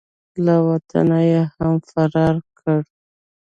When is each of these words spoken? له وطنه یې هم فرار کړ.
له 0.45 0.55
وطنه 0.67 1.19
یې 1.29 1.41
هم 1.55 1.73
فرار 1.89 2.35
کړ. 2.59 2.79